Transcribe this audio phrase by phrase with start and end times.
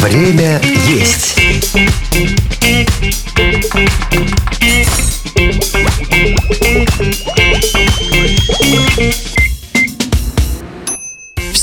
[0.00, 1.34] Время есть.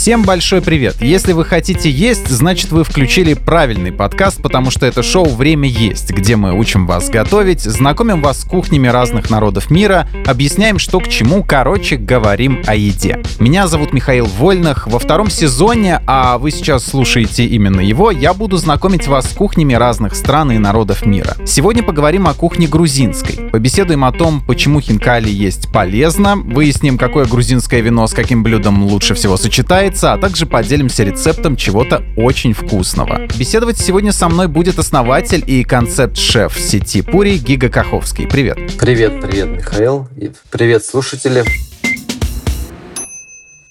[0.02, 0.96] Всем большой привет!
[1.00, 6.10] Если вы хотите есть, значит вы включили правильный подкаст, потому что это шоу «Время есть»,
[6.10, 11.08] где мы учим вас готовить, знакомим вас с кухнями разных народов мира, объясняем, что к
[11.08, 13.22] чему, короче, говорим о еде.
[13.38, 14.88] Меня зовут Михаил Вольных.
[14.88, 19.75] Во втором сезоне, а вы сейчас слушаете именно его, я буду знакомить вас с кухнями
[19.75, 21.38] разных стран и народов мира.
[21.45, 23.52] Сегодня поговорим о кухне грузинской.
[23.52, 29.13] Побеседуем о том, почему хинкали есть полезно, выясним, какое грузинское вино с каким блюдом лучше
[29.13, 33.27] всего сочетается, яйца, а также поделимся рецептом чего-то очень вкусного.
[33.38, 38.27] Беседовать сегодня со мной будет основатель и концепт-шеф сети Пури Гига Каховский.
[38.27, 38.58] Привет.
[38.80, 40.08] Привет, привет, Михаил.
[40.17, 41.44] И привет, слушатели.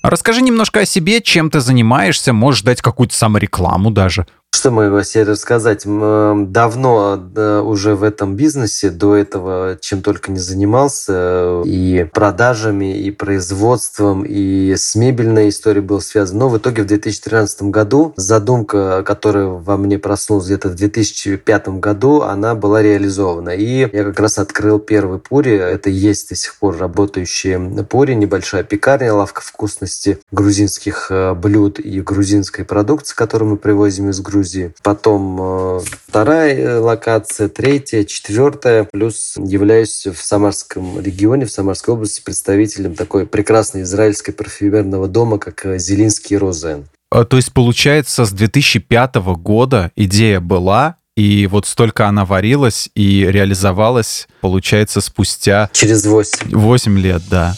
[0.03, 4.27] Расскажи немножко о себе, чем ты занимаешься, можешь дать какую-то саморекламу даже.
[4.61, 5.85] Что могу себе рассказать?
[5.87, 7.19] Давно
[7.65, 14.75] уже в этом бизнесе, до этого чем только не занимался, и продажами, и производством, и
[14.77, 16.41] с мебельной историей был связан.
[16.41, 22.21] Но в итоге в 2013 году задумка, которая во мне проснулась где-то в 2005 году,
[22.21, 23.57] она была реализована.
[23.57, 25.55] И я как раз открыл первый пури.
[25.55, 32.03] Это есть до сих пор работающие пури, небольшая пекарня, лавка вкусности грузинских э, блюд и
[32.03, 34.73] грузинской продукции, которую мы привозим из Грузии Грузии.
[34.83, 38.85] Потом э, вторая э, локация, третья, четвертая.
[38.85, 45.65] Плюс являюсь в Самарском регионе, в Самарской области представителем такой прекрасной израильской парфюмерного дома, как
[45.67, 46.89] э, Зелинский Розен.
[47.11, 53.27] А, то есть, получается, с 2005 года идея была, и вот столько она варилась и
[53.27, 55.69] реализовалась, получается, спустя...
[55.73, 56.57] Через 8.
[56.57, 57.55] 8 лет, да.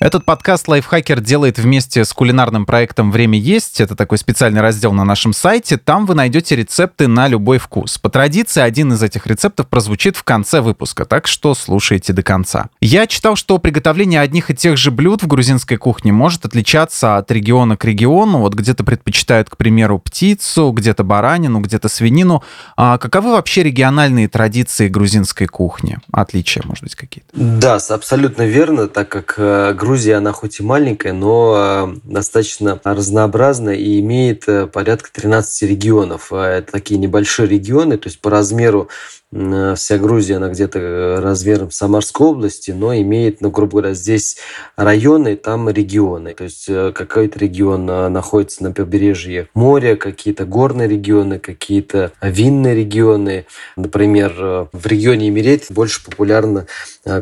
[0.00, 3.82] Этот подкаст Лайфхакер делает вместе с кулинарным проектом «Время есть».
[3.82, 5.76] Это такой специальный раздел на нашем сайте.
[5.76, 7.98] Там вы найдете рецепты на любой вкус.
[7.98, 12.70] По традиции, один из этих рецептов прозвучит в конце выпуска, так что слушайте до конца.
[12.80, 17.30] Я читал, что приготовление одних и тех же блюд в грузинской кухне может отличаться от
[17.30, 18.38] региона к региону.
[18.38, 22.42] Вот где-то предпочитают, к примеру, птицу, где-то баранину, где-то свинину.
[22.74, 25.98] А каковы вообще региональные традиции грузинской кухни?
[26.10, 27.28] Отличия, может быть, какие-то?
[27.34, 33.74] Да, абсолютно верно, так как э, Грузия, она хоть и маленькая, но э, достаточно разнообразная
[33.74, 36.28] и имеет э, порядка 13 регионов.
[36.30, 38.88] Э, это такие небольшие регионы, то есть по размеру
[39.32, 44.38] вся Грузия, она где-то размером Самарской области, но имеет, ну, грубо говоря, здесь
[44.74, 46.34] районы, там регионы.
[46.34, 53.46] То есть какой-то регион находится на побережье моря, какие-то горные регионы, какие-то винные регионы.
[53.76, 54.32] Например,
[54.72, 56.66] в регионе Эмирет больше популярна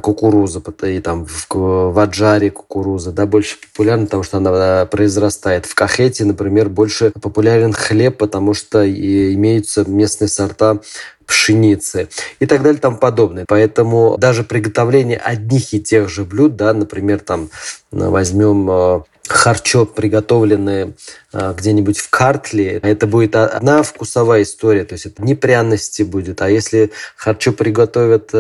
[0.01, 5.67] кукуруза, и там в Аджаре кукуруза, да, больше популярна, потому что она произрастает.
[5.67, 10.81] В Кахете, например, больше популярен хлеб, потому что имеются местные сорта
[11.29, 12.09] пшеницы
[12.41, 13.45] и так далее тому подобное.
[13.47, 17.51] Поэтому даже приготовление одних и тех же блюд, да, например, там
[17.93, 20.95] возьмем э, харчо, приготовленное
[21.33, 26.41] а, где-нибудь в Картле, это будет одна вкусовая история, то есть это не пряности будет.
[26.41, 28.33] А если харчо приготовят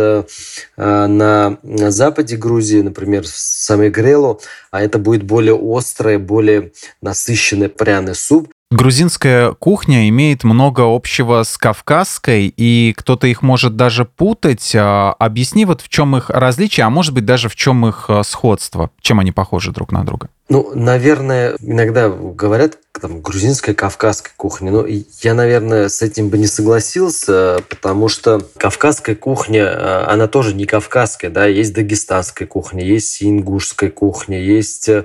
[0.77, 1.59] на
[1.91, 6.73] западе Грузии, например, в самой Грелу, а это будет более острое, более
[7.03, 14.05] насыщенный пряный суп, Грузинская кухня имеет много общего с кавказской, и кто-то их может даже
[14.05, 14.77] путать.
[14.77, 19.21] Объясни вот в чем их различие, а может быть даже в чем их сходство, чем
[19.21, 20.29] они похожи друг на друга.
[20.51, 24.71] Ну, наверное, иногда говорят, там, грузинская, кавказская кухня.
[24.71, 30.55] Но я, наверное, с этим бы не согласился, потому что кавказская кухня, э, она тоже
[30.55, 35.05] не кавказская, да, есть дагестанская кухня, есть ингушская кухня, есть э,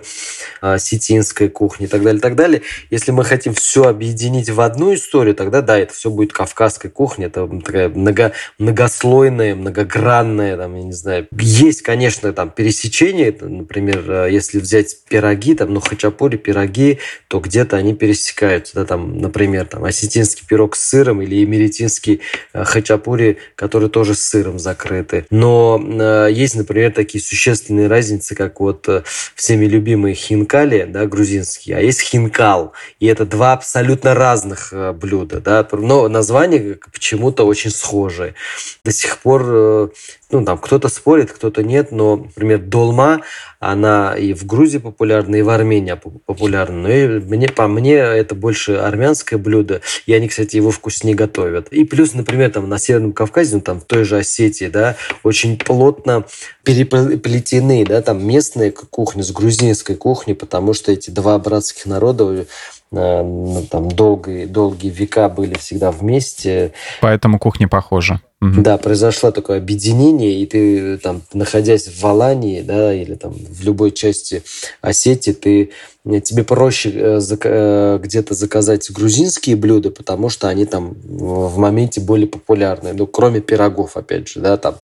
[0.77, 2.61] сетинская кухня и так далее, и так далее.
[2.89, 7.27] Если мы хотим все объединить в одну историю, тогда, да, это все будет кавказская кухня,
[7.27, 11.27] это такая много, многослойная, многогранная, там, я не знаю.
[11.37, 17.82] Есть, конечно, там пересечения, например, э, если взять пироги, там, ну, хачапури, пироги, то где-то
[17.83, 22.21] они пересекаются, да, там, например, там, осетинский пирог с сыром или эмеретинский
[22.53, 25.25] э, хачапури, которые тоже с сыром закрыты.
[25.29, 29.03] Но э, есть, например, такие существенные разницы, как вот э,
[29.35, 35.67] всеми любимые хинкали, да, грузинские, а есть хинкал, и это два абсолютно разных блюда, да,
[35.71, 38.33] но название почему-то очень схожие.
[38.83, 39.91] До сих пор
[40.39, 43.21] ну, там кто-то спорит, кто-то нет, но, например, долма,
[43.59, 46.81] она и в Грузии популярна, и в Армении популярна.
[46.83, 51.69] Но и мне, по мне это больше армянское блюдо, и они, кстати, его вкуснее готовят.
[51.69, 55.57] И плюс, например, там на Северном Кавказе, ну, там в той же Осетии, да, очень
[55.57, 56.25] плотно
[56.63, 62.45] переплетены, да, там местная кухня с грузинской кухней, потому что эти два братских народа ну,
[62.93, 66.73] там долгие, долгие века были всегда вместе.
[67.01, 68.21] Поэтому кухня похожа.
[68.41, 73.91] Да, произошло такое объединение, и ты там, находясь в Алании, да, или там в любой
[73.91, 74.43] части
[74.81, 75.71] Осетии, ты
[76.21, 82.27] тебе проще э, э, где-то заказать грузинские блюда, потому что они там в моменте более
[82.27, 82.91] популярны.
[82.93, 84.75] Ну, кроме пирогов, опять же, да, там.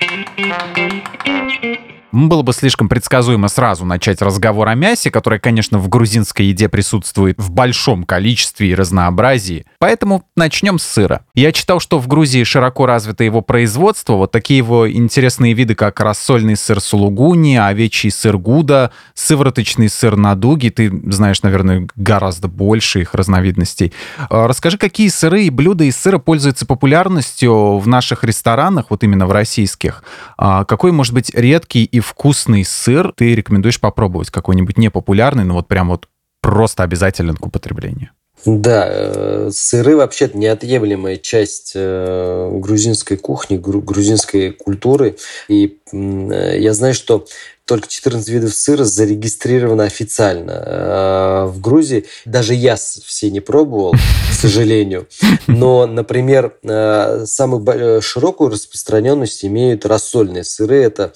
[2.10, 7.38] Было бы слишком предсказуемо сразу начать разговор о мясе, которое, конечно, в грузинской еде присутствует
[7.38, 9.66] в большом количестве и разнообразии.
[9.78, 11.20] Поэтому начнем с сыра.
[11.34, 14.14] Я читал, что в Грузии широко развито его производство.
[14.14, 20.70] Вот такие его интересные виды, как рассольный сыр сулугуни, овечий сыр гуда, сывороточный сыр надуги.
[20.70, 23.92] Ты знаешь, наверное, гораздо больше их разновидностей.
[24.30, 29.26] А, расскажи, какие сыры и блюда из сыра пользуются популярностью в наших ресторанах, вот именно
[29.26, 30.02] в российских?
[30.38, 34.30] А, какой, может быть, редкий и вкусный сыр ты рекомендуешь попробовать?
[34.30, 36.08] Какой-нибудь непопулярный, но вот прям вот
[36.40, 38.10] просто обязателен к употреблению?
[38.44, 45.16] Да, э, сыры вообще неотъемлемая часть э, грузинской кухни, грузинской культуры.
[45.48, 47.26] И э, я знаю, что
[47.64, 52.06] только 14 видов сыра зарегистрировано официально в Грузии.
[52.24, 53.94] Даже я все не пробовал,
[54.38, 55.08] сожалению.
[55.46, 60.82] Но, например, э, самую э, широкую распространенность имеют рассольные сыры.
[60.82, 61.12] Это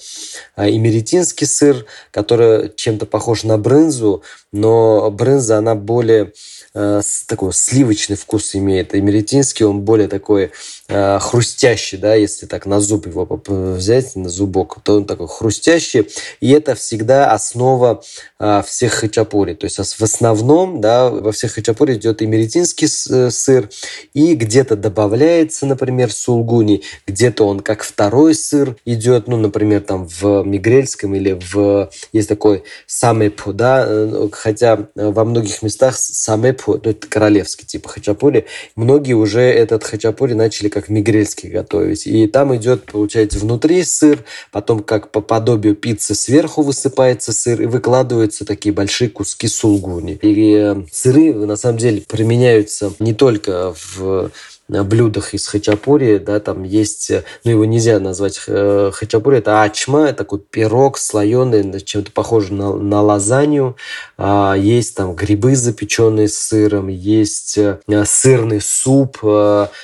[0.57, 6.33] имеретинский сыр, который чем-то похож на брынзу, но брынза, она более
[6.73, 8.95] такой сливочный вкус имеет.
[8.95, 10.51] Эмеретинский, он более такой
[10.87, 16.09] э, хрустящий, да, если так на зуб его взять, на зубок, то он такой хрустящий.
[16.39, 18.03] И это всегда основа
[18.39, 19.53] э, всех хачапури.
[19.53, 22.89] То есть в основном, да, во всех хачапури идет эмеретинский э,
[23.31, 23.69] сыр,
[24.13, 30.43] и где-то добавляется, например, сулгуни, где-то он как второй сыр идет, ну, например, там в
[30.43, 31.89] мигрельском или в...
[32.11, 38.45] Есть такой самепу, да, э, хотя во многих местах самепу, ну, это королевский тип хачапури,
[38.75, 42.07] многие уже этот хачапури начали как мигрельский готовить.
[42.07, 47.65] И там идет, получается, внутри сыр, потом как по подобию пиццы сверху высыпается сыр и
[47.65, 50.19] выкладываются такие большие куски сулгуни.
[50.21, 54.31] И э, сыры, на самом деле, применяются не только в
[54.69, 60.13] блюдах из хачапури, да, там есть, э, ну, его нельзя назвать э, хачапури, это ачма,
[60.13, 63.75] такой пирог слоеный, чем-то похожий на, на лазанью,
[64.17, 69.19] а, есть там грибы запеченные с сыром, есть э, сырный суп,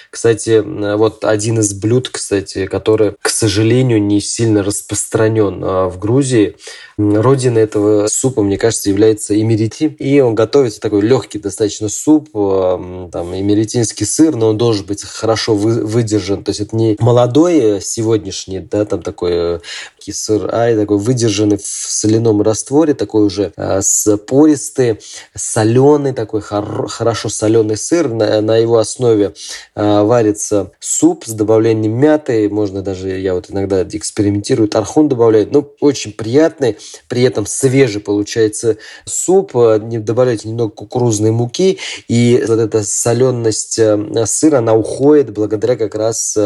[0.09, 0.63] кстати,
[0.95, 6.55] вот один из блюд, кстати, который, к сожалению, не сильно распространен в Грузии,
[6.99, 9.95] Родина этого супа, мне кажется, является имерити.
[9.99, 15.55] И он готовится такой легкий достаточно суп, там, имеритинский сыр, но он должен быть хорошо
[15.55, 16.43] выдержан.
[16.43, 19.61] То есть это не молодой э, сегодняшний, да, там такой
[20.07, 24.99] э, сыр, а такой выдержанный в соляном растворе, такой уже э, с пористый,
[25.35, 28.09] соленый, такой хор- хорошо соленый сыр.
[28.09, 29.33] На, на его основе
[29.75, 32.49] э, варится суп с добавлением мяты.
[32.49, 35.47] Можно даже, я вот иногда экспериментирую, тархун добавляю.
[35.51, 42.43] Ну, очень приятный при этом свежий получается суп, э, не добавляйте немного кукурузной муки, и
[42.47, 43.79] вот эта соленость
[44.25, 46.37] сыра, она уходит благодаря как раз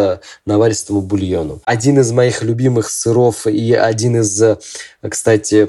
[0.45, 1.61] наваристому бульону.
[1.65, 4.41] Один из моих любимых сыров и один из,
[5.09, 5.67] кстати,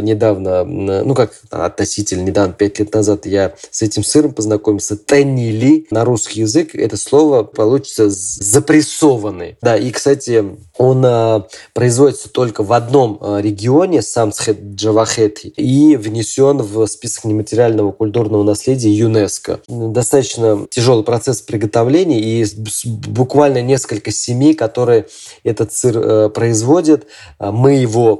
[0.00, 6.04] недавно, ну как относительно недавно, пять лет назад я с этим сыром познакомился, теннили на
[6.04, 9.56] русский язык, это слово получится запрессованный.
[9.60, 10.44] Да, и, кстати,
[10.76, 18.90] он производится только в одном регионе, Самсхет Джавахети и внесен в список нематериального культурного наследия
[18.90, 19.60] ЮНЕСКО.
[19.68, 22.46] Достаточно тяжелый процесс приготовления и
[23.08, 25.06] буквально несколько семей, которые
[25.44, 27.06] этот сыр э, производят.
[27.38, 28.16] Мы его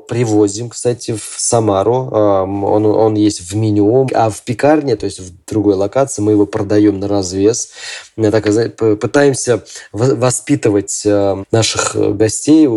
[0.50, 2.10] привозим, кстати, в Самару.
[2.10, 6.46] Он, он есть в меню, а в пекарне, то есть в другой локации, мы его
[6.46, 7.70] продаем на развес.
[8.16, 8.44] Так,
[8.76, 12.68] пытаемся воспитывать э, наших гостей,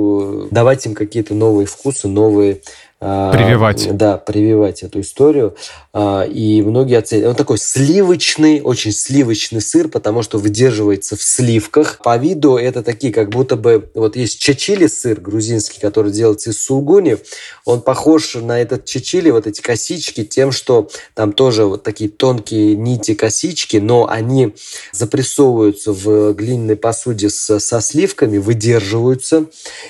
[0.51, 2.61] давать им какие-то новые вкусы, новые
[3.03, 3.95] Прививать.
[3.95, 5.55] Да, прививать эту историю.
[5.95, 7.31] И многие оценивают.
[7.31, 11.99] Он такой сливочный, очень сливочный сыр, потому что выдерживается в сливках.
[12.03, 13.89] По виду это такие, как будто бы...
[13.93, 17.17] Вот есть чачили сыр грузинский, который делается из сулгуни.
[17.65, 22.75] Он похож на этот чачили, вот эти косички, тем, что там тоже вот такие тонкие
[22.75, 24.55] нити косички, но они
[24.91, 29.45] запрессовываются в глиняной посуде с, со сливками, выдерживаются,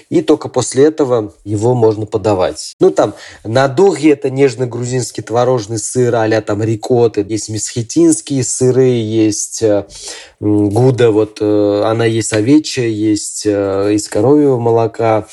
[0.10, 2.74] и только после этого его можно подавать.
[2.80, 3.03] Ну, там,
[3.44, 9.86] на дуге это нежный грузинский творожный сыр а там рикоты, есть месхетинские сыры, есть э,
[10.40, 15.28] гуда, вот э, она есть овечья, есть э, из коровьего молока.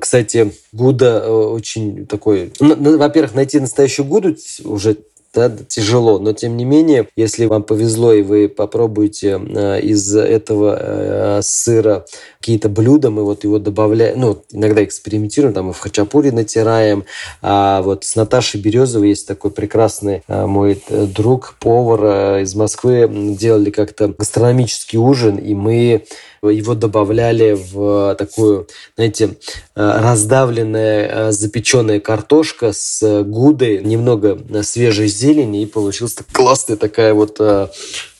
[0.00, 2.52] Кстати, гуда очень такой...
[2.60, 4.96] Ну, во-первых, найти настоящую гуду уже
[5.32, 10.76] да, тяжело, но тем не менее, если вам повезло и вы попробуете э, из этого
[10.78, 12.04] э, сыра
[12.40, 17.04] какие-то блюда, мы вот его добавляем, ну, иногда экспериментируем, там и в хачапури натираем,
[17.42, 23.08] а вот с Наташей Березовой есть такой прекрасный э, мой друг, повар из Москвы,
[23.38, 26.04] делали как-то гастрономический ужин, и мы
[26.48, 28.66] его добавляли в такую,
[28.96, 29.30] знаете, э,
[29.74, 37.68] раздавленная э, запеченная картошка с гудой, немного свежей зелени, и получилась классная такая вот э,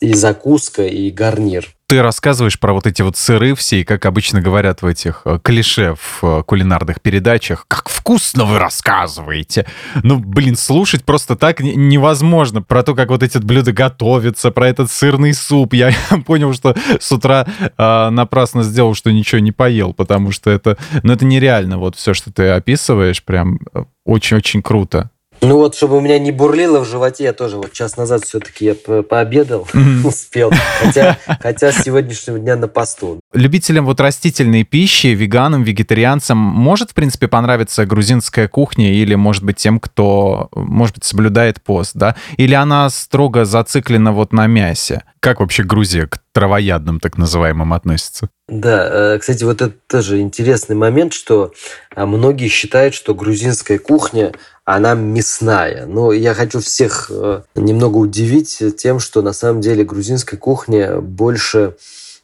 [0.00, 4.40] и закуска, и гарнир ты рассказываешь про вот эти вот сыры все, и как обычно
[4.40, 9.66] говорят в этих э, клише в э, кулинарных передачах, как вкусно вы рассказываете.
[10.04, 12.62] Ну, блин, слушать просто так невозможно.
[12.62, 15.75] Про то, как вот эти блюда готовятся, про этот сырный суп.
[15.75, 15.90] Я
[16.26, 21.12] понял, что с утра э, напрасно сделал, что ничего не поел, потому что это, ну,
[21.12, 21.78] это нереально.
[21.78, 25.11] Вот все, что ты описываешь, прям э, очень-очень круто.
[25.42, 28.66] Ну вот, чтобы у меня не бурлило в животе, я тоже вот час назад все-таки
[28.66, 29.66] я по пообедал,
[30.04, 30.52] успел.
[30.80, 33.20] Хотя, хотя с сегодняшнего дня на посту.
[33.32, 39.56] Любителям вот растительной пищи, веганам, вегетарианцам может, в принципе, понравиться грузинская кухня или, может быть,
[39.56, 42.16] тем, кто, может быть, соблюдает пост, да?
[42.37, 45.02] Или она строго зациклена вот на мясе?
[45.20, 48.28] Как вообще Грузия к травоядным так называемым относится?
[48.49, 51.52] Да, э, кстати, вот это тоже интересный момент, что
[51.94, 54.32] а, многие считают, что грузинская кухня
[54.64, 55.87] она мясная.
[55.87, 61.76] Но я хочу всех э, немного удивить тем, что на самом деле грузинская кухня больше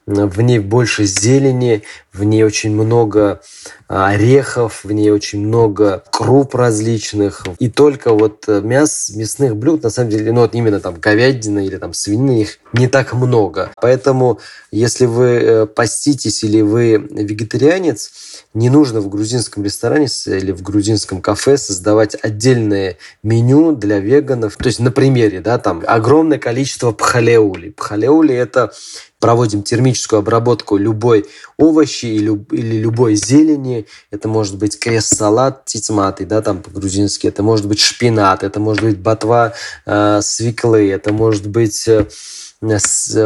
[0.06, 1.82] в ней больше зелени,
[2.12, 3.40] в ней очень много
[3.88, 7.44] а, орехов, в ней очень много круп различных.
[7.58, 11.64] И только вот э, мяс, мясных блюд, на самом деле, ну вот именно там говядина
[11.64, 13.70] или там свинины, их не так много.
[13.80, 18.10] Поэтому, если вы э, поститесь или вы вегетарианец,
[18.54, 24.56] не нужно в грузинском ресторане или в грузинском кафе создавать отдельное меню для веганов.
[24.56, 27.70] То есть на примере, да, там огромное количество пхалеули.
[27.70, 28.72] Пхалеули– это
[29.20, 33.86] проводим термическую обработку любой овощи или, любой зелени.
[34.10, 37.26] Это может быть крест-салат тицматы, да, там по-грузински.
[37.26, 39.54] Это может быть шпинат, это может быть ботва
[39.86, 42.06] э, свеклы, это может быть э,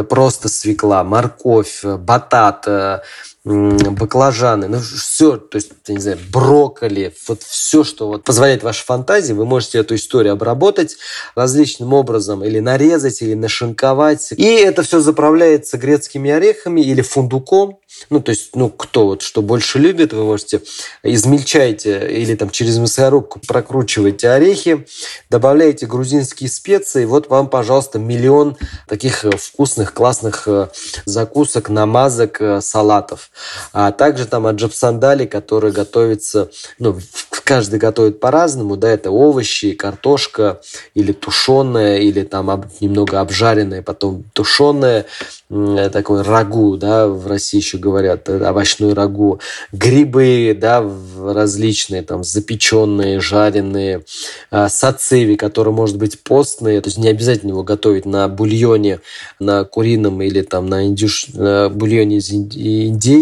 [0.03, 2.99] просто свекла, морковь, батат, э,
[3.43, 8.85] баклажаны, ну все, то есть, я не знаю, брокколи, вот все, что вот позволяет вашей
[8.85, 10.97] фантазии, вы можете эту историю обработать
[11.33, 14.31] различным образом, или нарезать, или нашинковать.
[14.33, 17.79] И это все заправляется грецкими орехами или фундуком,
[18.09, 20.61] ну, то есть, ну, кто вот что больше любит, вы можете
[21.03, 24.85] измельчайте или там через мясорубку прокручиваете орехи,
[25.29, 28.57] добавляете грузинские специи, вот вам, пожалуйста, миллион
[28.87, 30.69] таких э, вкусных, классных э,
[31.05, 33.30] закусок, намазок, э, салатов.
[33.73, 36.97] А также там аджапсандали, который готовится, ну,
[37.43, 40.61] каждый готовит по-разному, да, это овощи, картошка
[40.93, 45.05] или тушеная, или там немного обжаренная, потом тушеная,
[45.91, 49.41] такой рагу, да, в России еще говорят, э, овощной рагу,
[49.73, 50.81] грибы, да,
[51.19, 54.03] различные, там, запеченные, жареные,
[54.49, 59.01] а, сациви, который может быть постные, то есть не обязательно его готовить на бульоне,
[59.39, 61.27] на курином или там на, индюш...
[61.33, 63.20] на бульоне из индейки,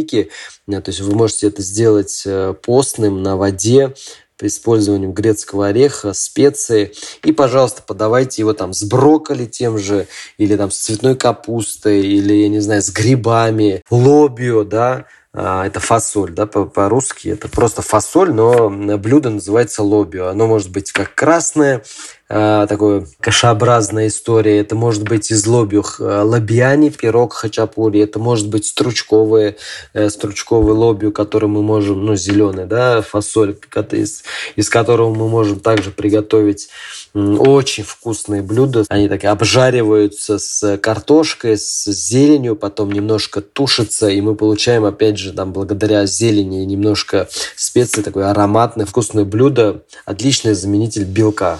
[0.81, 3.93] то есть вы можете это сделать э, постным на воде,
[4.41, 6.93] использованием грецкого ореха, специи.
[7.23, 12.33] И, пожалуйста, подавайте его там с брокколи тем же, или там с цветной капустой, или,
[12.33, 18.33] я не знаю, с грибами, лобио, да, а, это фасоль, да, по-русски это просто фасоль,
[18.33, 20.27] но блюдо называется лобио.
[20.27, 21.83] Оно может быть как красное,
[22.29, 24.59] э, такое кашеобразная история.
[24.59, 27.99] Это может быть из лобиух э, лобиани, пирог хачапури.
[27.99, 29.57] Это может быть стручковые,
[29.93, 33.57] э, стручковый лобио, который мы можем, ну, зеленый, да, фасоль,
[33.91, 34.23] из,
[34.55, 36.69] из которого мы можем также приготовить
[37.13, 38.85] очень вкусные блюда.
[38.89, 45.33] Они так обжариваются с картошкой, с зеленью, потом немножко тушатся, и мы получаем, опять же,
[45.33, 51.59] там, благодаря зелени немножко специй, такое ароматное, вкусное блюдо, отличный заменитель белка.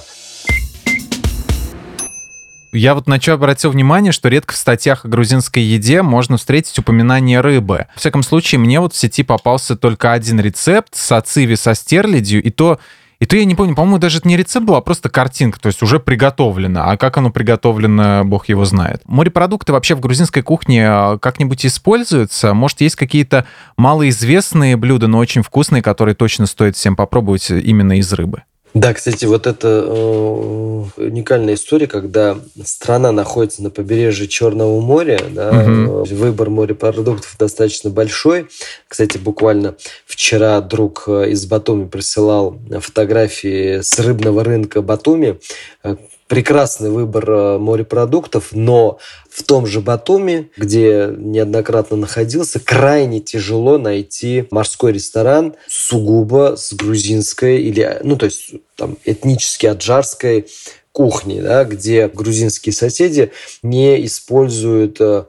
[2.72, 6.78] Я вот на что обратил внимание, что редко в статьях о грузинской еде можно встретить
[6.78, 7.88] упоминание рыбы.
[7.96, 12.44] В всяком случае, мне вот в сети попался только один рецепт с ациви со стерлядью,
[12.44, 12.80] и то
[13.20, 15.68] и то я не помню, по-моему, даже это не рецепт был, а просто картинка, то
[15.68, 16.84] есть уже приготовлено.
[16.86, 19.02] А как оно приготовлено, бог его знает.
[19.04, 22.54] Морепродукты вообще в грузинской кухне а, как-нибудь используются?
[22.54, 23.46] Может, есть какие-то
[23.76, 28.44] малоизвестные блюда, но очень вкусные, которые точно стоит всем попробовать именно из рыбы?
[28.74, 35.50] Да, кстати, вот это э, уникальная история, когда страна находится на побережье Черного моря, да,
[35.50, 36.04] угу.
[36.04, 38.48] выбор морепродуктов достаточно большой.
[38.88, 45.40] Кстати, буквально вчера друг э, из Батуми присылал фотографии с рыбного рынка Батуми,
[45.84, 45.96] э,
[46.29, 54.45] прекрасный выбор э, морепродуктов, но в том же Батуми, где неоднократно находился, крайне тяжело найти
[54.51, 60.45] морской ресторан сугубо с грузинской или, ну, то есть там этнически аджарской
[60.91, 63.31] кухни, да, где грузинские соседи
[63.63, 65.25] не используют э,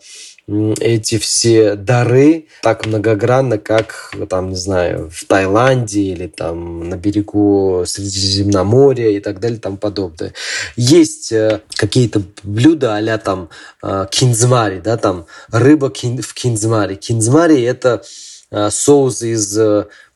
[0.80, 7.85] эти все дары так многогранно, как, там, не знаю, в Таиланде или там на берегу
[7.87, 10.33] Средиземноморья и так далее тому подобное.
[10.76, 13.49] Есть э, какие-то блюда а там
[13.83, 16.97] э, кинзмари, да, там рыба в кинзмари.
[16.97, 18.02] Кинзмари– это
[18.50, 19.59] э, соус из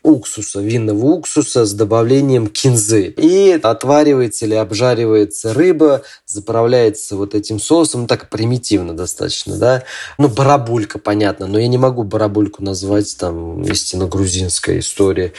[0.05, 3.07] уксуса, винного уксуса с добавлением кинзы.
[3.17, 9.83] И отваривается или обжаривается рыба, заправляется вот этим соусом, ну, так примитивно достаточно, да.
[10.19, 15.33] Ну, барабулька, понятно, но я не могу барабульку назвать там истинно грузинской историей.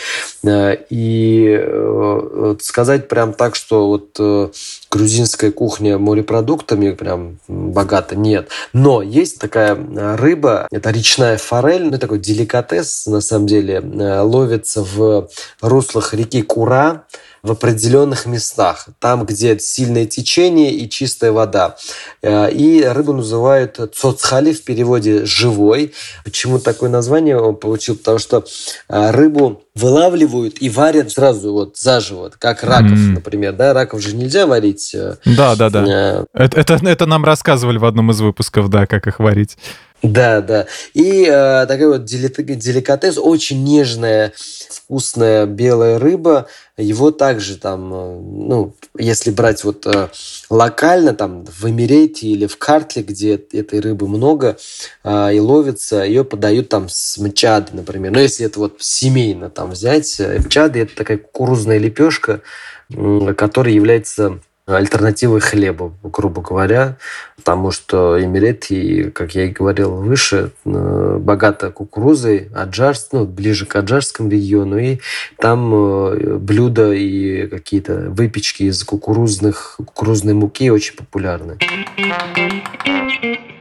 [0.44, 4.50] Э, и э, сказать прям так, что вот э,
[4.90, 8.50] грузинская кухня морепродуктами прям богата, нет.
[8.74, 9.78] Но есть такая
[10.18, 13.80] рыба, это речная форель, ну, такой деликатес, на самом деле,
[14.24, 15.28] ловит ловится в
[15.62, 17.06] руслах реки Кура
[17.46, 21.76] в определенных местах, там, где сильное течение и чистая вода.
[22.24, 25.94] Э, и рыбу называют цоцхали в переводе «живой».
[26.24, 27.96] Почему такое название он получил?
[27.98, 28.46] Потому что
[28.90, 33.14] э, рыбу вылавливают и варят сразу вот заживо, как раков, mm.
[33.14, 33.54] например.
[33.54, 34.96] Да, раков же нельзя варить.
[34.96, 36.26] Э, да, да, да.
[36.34, 39.56] Это, это, это нам рассказывали в одном из выпусков, да, как их варить.
[40.02, 40.68] Да, да.
[40.94, 44.34] И э, такой вот деликатес, очень нежная,
[44.70, 46.48] вкусная белая рыба.
[46.78, 50.10] Его также там, э, ну, если брать вот э,
[50.50, 54.58] локально, там, в Эмирете или в Картле, где этой рыбы много
[55.06, 58.12] э, и ловится, ее подают там с мчады, например.
[58.12, 62.42] Но если это вот семейно там взять, мчады– это такая кукурузная лепешка,
[62.90, 66.98] которая является альтернативой хлебу, грубо говоря,
[67.36, 73.76] потому что Эмирети, как я и говорил выше, э, богата кукурузой, аджарс, ну, ближе к
[73.76, 75.00] аджарскому региону, и
[75.38, 81.58] там э, блюда и какие-то выпечки из кукурузных, кукурузной муки очень популярны.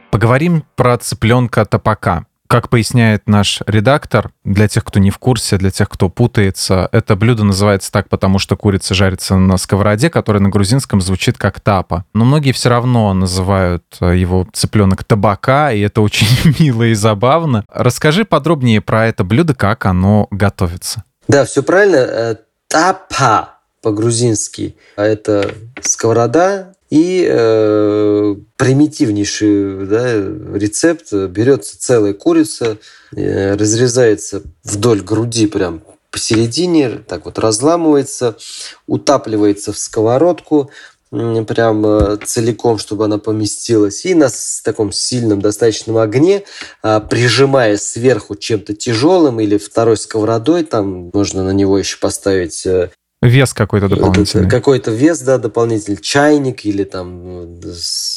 [0.09, 2.25] Поговорим про цыпленка топака.
[2.55, 7.17] Как поясняет наш редактор, для тех, кто не в курсе, для тех, кто путается, это
[7.17, 12.05] блюдо называется так, потому что курица жарится на сковороде, которая на грузинском звучит как тапа.
[12.13, 16.27] Но многие все равно называют э, его цыпленок табака, и это очень
[16.59, 17.65] мило и забавно.
[17.69, 21.03] Расскажи подробнее про это блюдо, как оно готовится.
[21.27, 21.97] Да, все правильно.
[21.97, 22.35] Э,
[22.69, 24.77] тапа по-грузински.
[24.95, 30.13] А это сковорода, и э, примитивнейший да,
[30.57, 31.11] рецепт.
[31.13, 32.77] Берется целая курица,
[33.15, 38.37] э, разрезается вдоль груди прям посередине, так вот разламывается,
[38.87, 40.69] утапливается в сковородку,
[41.09, 44.05] прям э, целиком, чтобы она поместилась.
[44.05, 44.29] И на
[44.63, 46.43] таком сильном достаточном огне,
[46.81, 52.91] а, прижимая сверху чем-то тяжелым или второй сковородой, там можно на него еще поставить э,
[53.21, 54.49] Вес какой-то дополнительный.
[54.49, 55.97] Какой-то вес, да, дополнительный.
[55.97, 57.59] Чайник или там,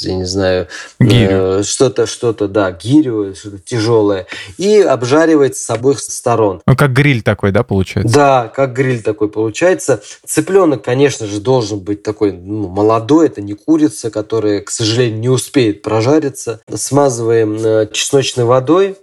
[0.01, 4.27] я не знаю, э, что-то, что-то, да, гирю, что-то тяжелое.
[4.59, 6.61] И обжаривается с обоих сторон.
[6.67, 8.13] Ну, как гриль такой, да, получается?
[8.13, 10.03] Да, как гриль такой получается.
[10.27, 13.27] Цыпленок, конечно же, должен быть такой ну, молодой.
[13.27, 16.61] Это не курица, которая, к сожалению, не успеет прожариться.
[16.73, 18.97] Смазываем э, чесночной водой.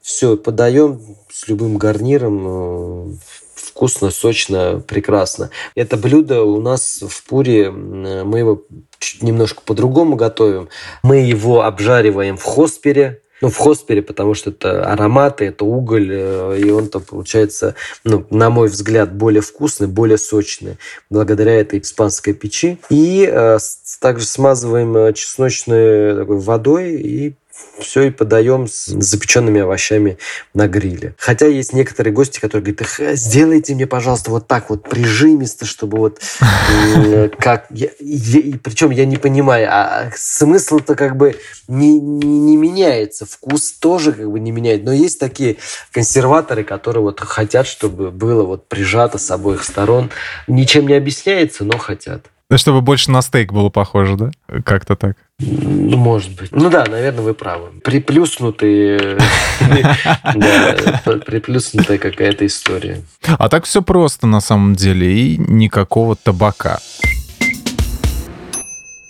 [0.00, 3.12] Все, подаем с любым гарниром э,
[3.72, 5.50] вкусно, сочно, прекрасно.
[5.74, 8.62] Это блюдо у нас в Пуре, мы его
[8.98, 10.68] чуть немножко по-другому готовим.
[11.02, 16.60] Мы его обжариваем в хоспере, ну, в хоспере, потому что это ароматы, это уголь, э,
[16.60, 20.76] и он там получается, ну, на мой взгляд, более вкусный, более сочный,
[21.10, 22.78] благодаря этой испанской печи.
[22.88, 23.58] И э,
[24.00, 27.34] также смазываем э, чесночной такой водой и
[27.78, 30.18] все и подаем с запеченными овощами
[30.54, 31.14] на гриле.
[31.18, 36.20] Хотя есть некоторые гости, которые говорят, сделайте мне, пожалуйста, вот так вот прижимисто, чтобы вот
[37.38, 37.68] как...
[37.68, 41.36] причем я не понимаю, а смысл-то как бы
[41.68, 44.84] не, не, не меняется, вкус тоже как бы не меняет.
[44.84, 45.56] Но есть такие
[45.92, 50.10] консерваторы, которые вот хотят, чтобы было вот прижато с обоих сторон.
[50.46, 52.31] Ничем не объясняется, но хотят.
[52.52, 54.30] Да, чтобы больше на стейк было похоже, да?
[54.62, 55.16] Как-то так.
[55.38, 56.52] Ну, может быть.
[56.52, 57.70] Ну да, наверное, вы правы.
[57.82, 59.16] Приплюснутые...
[61.24, 63.00] Приплюснутая какая-то история.
[63.26, 66.78] А так все просто на самом деле, и никакого табака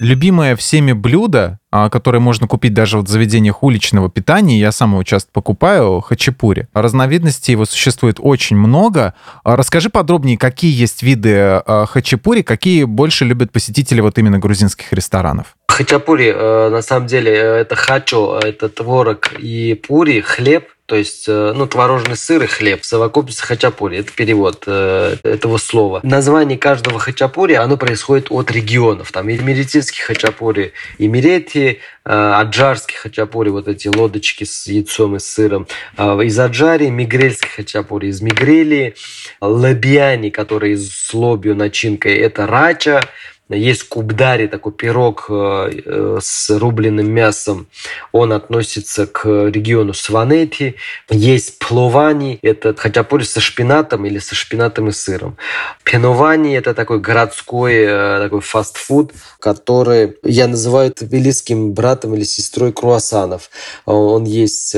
[0.02, 5.02] любимое всеми блюдо, а, которое можно купить даже в заведениях уличного питания, я сам его
[5.04, 6.68] часто покупаю, хачапури.
[6.74, 9.14] Разновидностей его существует очень много.
[9.44, 14.92] А, расскажи подробнее, какие есть виды а, хачапури, какие больше любят посетители вот именно грузинских
[14.92, 15.56] ресторанов?
[15.68, 21.24] Хачапури, э, на самом деле, э, это хачо, это творог и пури, хлеб, то есть,
[21.28, 23.98] э, ну, творожный сыр и хлеб в совокупности хачапури.
[23.98, 26.00] Это перевод э, этого слова.
[26.02, 29.12] Название каждого хачапури, оно происходит от регионов.
[29.12, 35.68] Там эмеретинский хачапури, эмерети, э, аджарский хачапури, вот эти лодочки с яйцом и сыром.
[35.96, 38.96] Э, из Аджари, мигрельский хачапури из Мигрели,
[39.40, 43.00] лабиани, который с лобью начинкой, это рача,
[43.52, 47.68] есть кубдари, такой пирог э, э, с рубленным мясом.
[48.12, 50.76] Он относится к региону Сванети.
[51.10, 55.36] Есть пловани, это хачапури со шпинатом или со шпинатом и сыром.
[55.84, 63.50] Пеновани– это такой городской э, такой фастфуд, который я называю великим братом или сестрой круассанов.
[63.84, 64.76] Он есть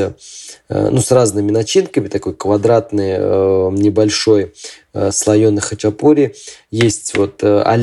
[0.69, 3.19] ну, с разными начинками, такой квадратный,
[3.73, 4.55] небольшой
[5.11, 6.35] слоеный хачапури.
[6.71, 7.77] Есть вот а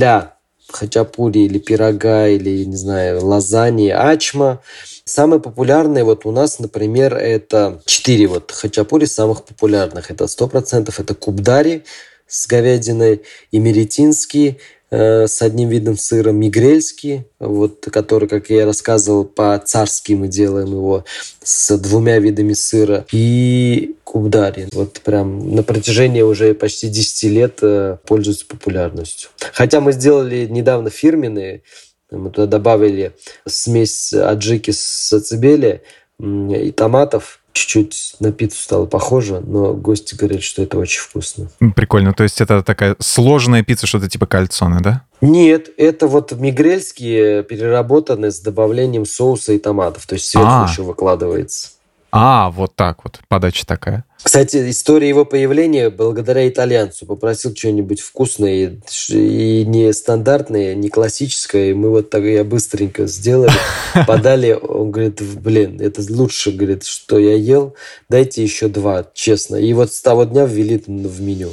[0.72, 4.62] хачапури или пирога, или, не знаю, лазаньи, ачма.
[5.06, 10.12] Самые популярные вот у нас, например, это четыре вот хачапури самых популярных.
[10.12, 11.84] Это сто процентов это кубдари
[12.28, 20.14] с говядиной, имеретинский, Э, с одним видом сыра мигрельский, вот, который, как я рассказывал, по-царски
[20.14, 21.06] мы делаем его
[21.42, 24.68] с двумя видами сыра, и кубдари.
[24.74, 29.30] Вот прям на протяжении уже почти 10 лет э, пользуются популярностью.
[29.54, 31.64] Хотя мы сделали недавно фирменные,
[32.12, 33.14] мы туда добавили
[33.48, 35.84] смесь аджики с сацебели
[36.20, 41.50] и томатов, чуть-чуть на пиццу стало похоже, но гости говорят, что это очень вкусно.
[41.76, 42.14] Прикольно.
[42.14, 45.04] То есть это такая сложная пицца, что-то типа кальцоны, да?
[45.22, 50.06] Нет, это вот мигрельские переработанные с добавлением соуса и томатов.
[50.08, 50.70] То есть сверху А-а-а.
[50.70, 51.70] еще выкладывается.
[52.12, 54.04] А, вот так вот, подача такая.
[54.22, 57.06] Кстати, история его появления благодаря итальянцу.
[57.06, 61.72] Попросил что-нибудь вкусное и не стандартное, не классическое.
[61.72, 63.54] И мы вот так я быстренько сделали,
[64.08, 64.52] подали.
[64.52, 67.76] Он говорит, блин, это лучше, говорит, что я ел.
[68.10, 69.56] Дайте еще два, честно.
[69.56, 71.52] И вот с того дня ввели в меню.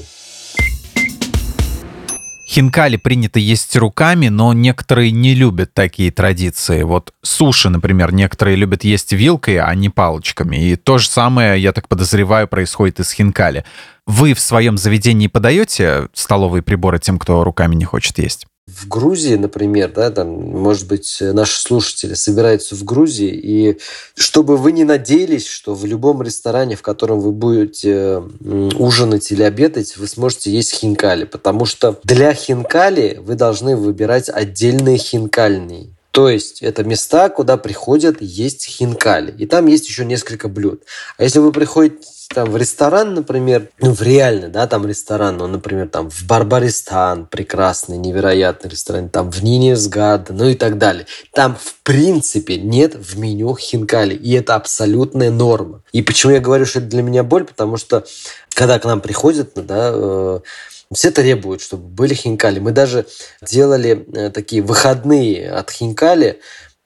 [2.49, 6.83] Хинкали принято есть руками, но некоторые не любят такие традиции.
[6.83, 10.57] Вот суши, например, некоторые любят есть вилкой, а не палочками.
[10.57, 13.67] И то же самое, я так подозреваю, происходит и с хинкали.
[14.07, 18.47] Вы в своем заведении подаете столовые приборы тем, кто руками не хочет есть?
[18.69, 23.79] В Грузии, например, да, там, может быть, наши слушатели собираются в Грузии, и
[24.15, 28.23] чтобы вы не надеялись, что в любом ресторане, в котором вы будете
[28.79, 34.99] ужинать или обедать, вы сможете есть хинкали, потому что для хинкали вы должны выбирать отдельные
[34.99, 35.98] хинкальные.
[36.11, 39.33] То есть это места, куда приходят есть хинкали.
[39.39, 40.83] И там есть еще несколько блюд.
[41.17, 45.47] А если вы приходите там в ресторан, например, ну, в реальный, да, там ресторан, ну,
[45.47, 51.07] например, там в Барбаристан, прекрасный, невероятный ресторан, там в Нинесгад, ну и так далее.
[51.33, 55.83] Там, в принципе, нет в меню хинкали, и это абсолютная норма.
[55.93, 58.05] И почему я говорю, что это для меня боль, потому что
[58.51, 60.41] когда к нам приходят, ну, да, э,
[60.93, 62.59] все требуют, чтобы были хинкали.
[62.59, 63.07] Мы даже
[63.43, 66.41] делали э, такие выходные от хинкали,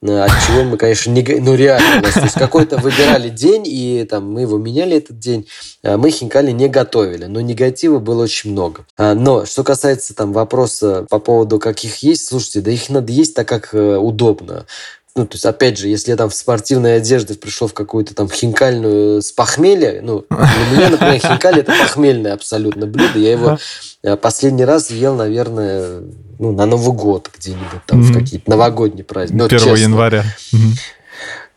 [0.05, 1.23] от чего мы, конечно, не...
[1.39, 2.01] Ну, реально.
[2.01, 5.47] То есть какой-то выбирали день, и там мы его меняли этот день.
[5.81, 7.25] А мы хинкали не готовили.
[7.25, 8.85] Но негатива было очень много.
[8.97, 13.13] А, но что касается там вопроса по поводу, как их есть, слушайте, да их надо
[13.13, 14.65] есть так, как э, удобно
[15.15, 18.27] ну, то есть, опять же, если я там в спортивной одежде пришел в какую-то там
[18.29, 23.19] хинкальную с похмелья, ну, для меня, например, хинкаль– это похмельное абсолютно блюдо.
[23.19, 23.59] Я его
[24.01, 26.01] э, последний раз ел, наверное,
[26.39, 28.05] ну, на Новый год где-нибудь, там, mm-hmm.
[28.05, 29.53] в какие-то новогодние праздники.
[29.53, 30.25] 1 ну, января.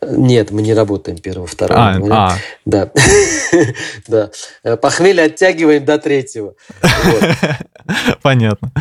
[0.01, 1.81] Нет, мы не работаем первого, второго.
[1.81, 2.37] А, а.
[2.65, 2.91] Да.
[4.07, 4.29] да.
[4.63, 6.53] Э, похмелье оттягиваем до третьего.
[8.21, 8.71] Понятно.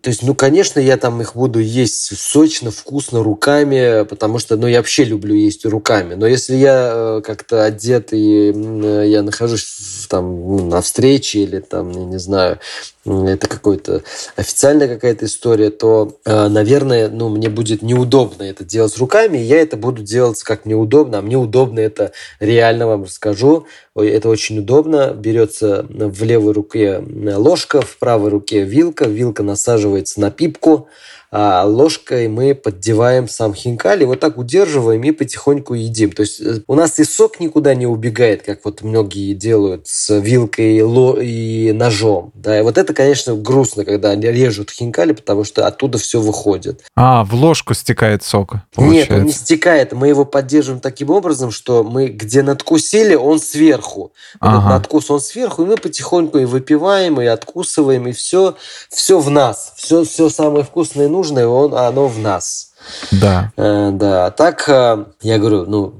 [0.00, 4.66] То есть, ну, конечно, я там их буду есть сочно, вкусно, руками, потому что, ну,
[4.66, 6.14] я вообще люблю есть руками.
[6.14, 11.90] Но если я э, как-то одет и я нахожусь там ну, на встрече или там,
[11.90, 12.58] я не знаю,
[13.04, 14.02] это какой-то
[14.36, 19.60] официальная какая-то история, то, э, наверное, ну, мне будет неудобно это делать руками, и я
[19.60, 23.66] это буду делать как мне удобно, а мне удобно это реально вам расскажу.
[23.94, 25.12] Это очень удобно.
[25.12, 27.02] Берется в левой руке
[27.36, 30.88] ложка, в правой руке вилка, вилка насаживается на пипку,
[31.30, 36.12] а ложкой мы поддеваем сам хинкали, вот так удерживаем и потихоньку едим.
[36.12, 40.18] То есть э, у нас и сок никуда не убегает, как вот многие делают с
[40.18, 40.78] вилкой
[41.22, 42.32] и ножом.
[42.34, 46.82] Да, и вот это, конечно, грустно, когда они режут хинкали, потому что оттуда все выходит.
[46.96, 48.54] А, в ложку стекает сок.
[48.74, 49.12] Получается.
[49.12, 49.92] Нет, он не стекает.
[49.92, 54.12] Мы его поддерживаем таким образом, что мы где надкусили, он сверху.
[54.40, 54.58] Ага.
[54.58, 58.56] Этот надкус, он сверху, и мы потихоньку и выпиваем, и откусываем, и все,
[58.88, 59.72] все в нас.
[59.76, 62.72] Все, все самое вкусное нужное, он, оно в нас.
[63.10, 63.52] Да.
[63.56, 64.26] Э, да.
[64.26, 65.94] А так, э, я говорю, ну,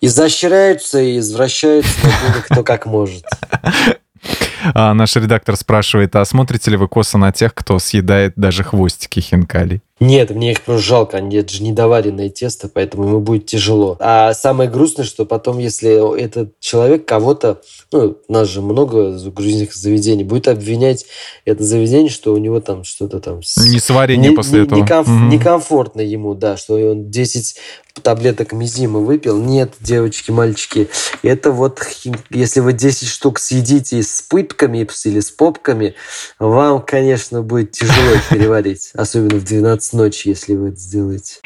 [0.00, 1.92] изощряются и извращаются
[2.48, 3.24] кто как может.
[4.74, 9.18] А наш редактор спрашивает, а смотрите ли вы косо на тех, кто съедает даже хвостики
[9.18, 9.82] хинкалей?
[10.02, 13.96] Нет, мне их просто жалко, они это же недоваренное тесто, поэтому ему будет тяжело.
[14.00, 17.60] А самое грустное, что потом, если этот человек кого-то,
[17.92, 21.06] ну, у нас же много грузинских заведений, будет обвинять
[21.44, 23.40] это заведение, что у него там что-то там...
[23.56, 24.78] Не сварение не, после не, этого.
[24.78, 25.16] Некомф, угу.
[25.26, 27.56] Некомфортно ему, да, что он 10
[28.00, 29.38] таблеток мизима выпил.
[29.38, 30.88] Нет, девочки, мальчики,
[31.22, 31.80] это вот,
[32.30, 35.94] если вы 10 штук съедите с пытками или с попками,
[36.38, 41.40] вам, конечно, будет тяжело переварить, особенно в 12 ночи, если вы это сделаете.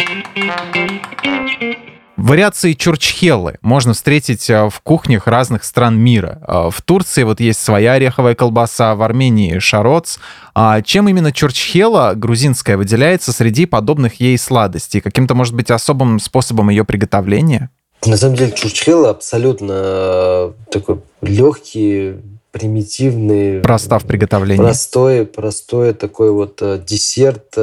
[2.16, 6.40] Вариации чурчхеллы можно встретить э, в кухнях разных стран мира.
[6.48, 10.18] Э, в Турции вот есть своя ореховая колбаса, в Армении шароц.
[10.54, 15.02] А чем именно чурчхела грузинская выделяется среди подобных ей сладостей?
[15.02, 17.70] Каким-то, может быть, особым способом ее приготовления?
[18.04, 22.14] На самом деле чурчхела абсолютно э, такой легкий,
[22.56, 23.60] примитивный...
[23.60, 24.62] Проста в приготовлении.
[24.62, 27.56] Простой, простой такой вот десерт.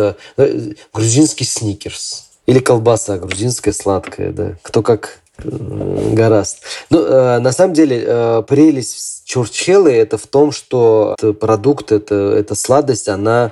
[0.94, 2.30] Грузинский сникерс.
[2.46, 4.56] Или колбаса грузинская сладкая, да.
[4.64, 6.64] Кто как э, гораст.
[6.90, 12.54] Ну, э, на самом деле, э, прелесть чурчхелы это в том, что продукт, это, эта
[12.54, 13.52] сладость, она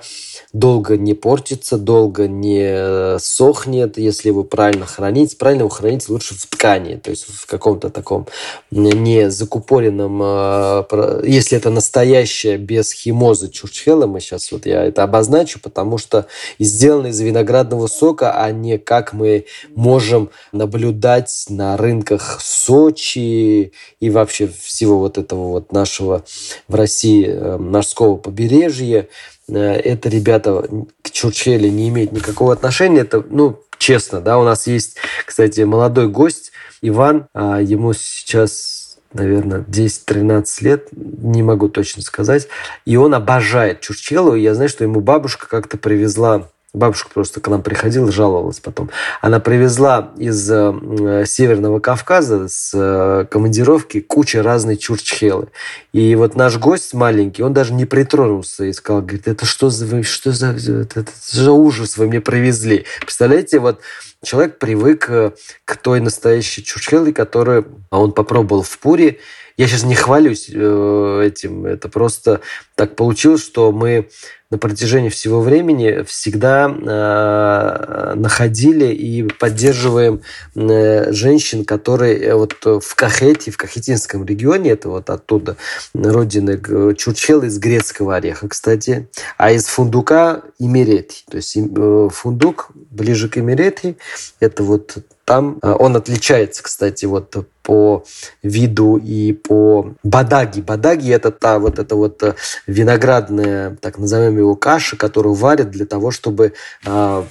[0.54, 5.38] долго не портится, долго не сохнет, если его правильно хранить.
[5.38, 8.28] Правильно его хранить лучше в ткани, то есть в каком-то таком
[8.70, 15.60] не закупоренном, а, если это настоящее без химозы чурчхела, мы сейчас вот я это обозначу,
[15.60, 16.28] потому что
[16.60, 24.48] сделано из виноградного сока, а не как мы можем наблюдать на рынках Сочи и вообще
[24.48, 26.24] всего вот этого вот нашего
[26.68, 29.08] в России э, морского побережья.
[29.48, 30.68] Э, это, ребята,
[31.02, 33.02] к Чурчхеле не имеет никакого отношения.
[33.02, 39.62] Это, ну, честно, да, у нас есть, кстати, молодой гость Иван, а ему сейчас, наверное,
[39.62, 42.48] 10-13 лет, не могу точно сказать,
[42.86, 47.50] и он обожает Чурчхелу, и я знаю, что ему бабушка как-то привезла Бабушка просто к
[47.50, 48.90] нам приходила, жаловалась потом.
[49.20, 55.50] Она привезла из э, Северного Кавказа с э, командировки куча разной чурчхелы.
[55.92, 60.02] И вот наш гость маленький, он даже не притронулся и сказал, говорит, это что за,
[60.04, 62.86] что за, это, это за ужас вы мне привезли.
[63.02, 63.82] Представляете, вот
[64.24, 65.32] человек привык э,
[65.66, 69.20] к той настоящей чурчхеле, которую он попробовал в Пуре.
[69.58, 72.42] Я сейчас не хвалюсь э, этим, это просто
[72.76, 74.10] так получилось, что мы
[74.52, 80.22] на протяжении всего времени всегда э, находили и поддерживаем
[80.56, 85.56] э, женщин, которые э, вот в Кахете, в Кахетинском регионе, это вот оттуда,
[85.94, 86.62] родины
[86.96, 91.24] Чурчхел из грецкого ореха, кстати, а из фундука Имерети.
[91.30, 93.98] То есть э, фундук ближе к Имерети,
[94.42, 98.04] это вот там э, он отличается, кстати, вот по
[98.44, 100.62] виду и по бадаги.
[100.62, 102.36] Бадаги– это та вот эта вот э,
[102.68, 106.54] виноградная, так назовем его, каша, которую варят для того, чтобы
[106.86, 107.24] э,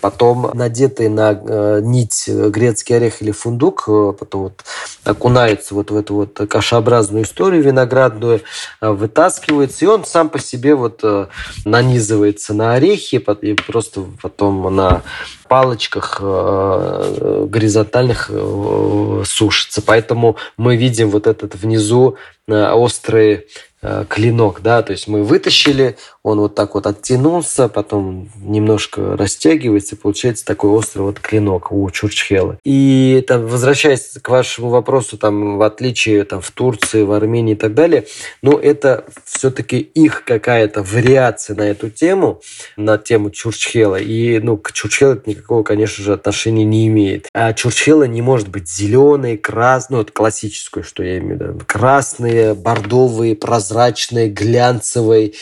[0.00, 4.64] потом надетый на э, нить грецкий орех или фундук э, потом вот
[5.04, 8.42] окунается вот в эту вот кашеобразную историю виноградную,
[8.80, 11.26] э, вытаскивается, и он сам по себе вот э,
[11.64, 15.02] нанизывается на орехи, и просто потом на
[15.48, 19.82] палочках э, горизонтальных э, сушится.
[19.82, 23.46] Поэтому мы видим вот этот внизу э, острый
[23.80, 25.96] Э, клинок, да, то есть мы вытащили,
[26.28, 32.58] он вот так вот оттянулся, потом немножко растягивается, получается такой острый вот клинок у Чурчхела.
[32.64, 37.56] И там, возвращаясь к вашему вопросу, там, в отличие там, в Турции, в Армении и
[37.56, 38.06] так далее,
[38.42, 42.40] ну, это все-таки их какая-то вариация на эту тему,
[42.76, 43.96] на тему Чурчхела.
[43.96, 47.28] И, ну, к Чурчхелу это никакого, конечно же, отношения не имеет.
[47.32, 51.62] А Чурчхела не может быть зеленый, красный, ну, это классическую, что я имею в виду,
[51.66, 55.34] красные, бордовые, прозрачные, прозрачной,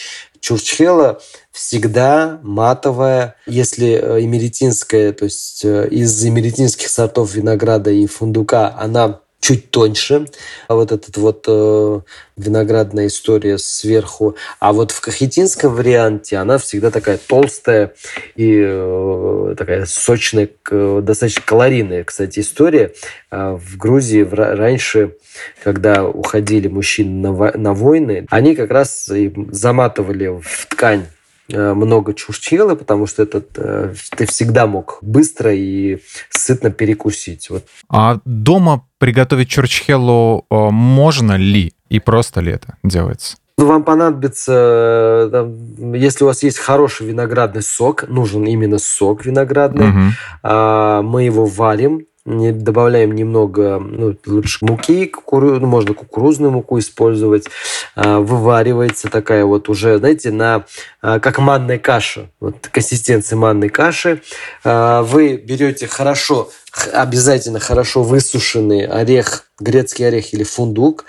[0.47, 3.35] Чурчхела всегда матовая.
[3.49, 10.27] Если эмеретинская, то есть э, из эмеретинских сортов винограда и фундука, она чуть тоньше.
[10.69, 12.01] А вот этот вот э,
[12.37, 14.37] виноградная история сверху.
[14.59, 17.95] А вот в кахетинском варианте она всегда такая толстая
[18.35, 22.93] и э, такая сочная, э, достаточно калорийная, кстати, история.
[23.31, 25.17] А в Грузии в, раньше,
[25.63, 29.11] когда уходили мужчины на, на войны, они как раз
[29.51, 31.16] заматывали в ткань Э,
[31.49, 35.99] много чурчхелы, потому что этот э, ты всегда мог быстро и
[36.31, 37.51] сытно перекусить.
[37.51, 37.65] Вот.
[37.89, 41.73] А дома приготовить чурчхелу э, можно ли?
[41.89, 43.37] И просто ли это делается?
[43.59, 49.89] Ну, вам понадобится, там, если у вас есть хороший виноградный сок, нужен именно сок виноградный,
[49.89, 50.01] угу.
[50.43, 56.79] а, мы его варим, не добавляем немного, ну, лучше муки, кукуру, ну, можно кукурузную муку
[56.79, 57.47] использовать,
[57.95, 60.65] а, вываривается такая вот уже, знаете, на,
[61.01, 64.21] а, как манная каша, вот консистенция манной каши.
[64.65, 66.51] А, вы берете хорошо,
[66.93, 71.05] обязательно хорошо высушенный орех, грецкий орех или фундук,